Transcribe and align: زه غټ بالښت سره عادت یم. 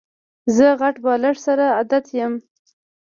زه 0.55 0.67
غټ 0.79 0.95
بالښت 1.03 1.41
سره 1.47 1.65
عادت 1.77 2.05
یم. 2.17 2.33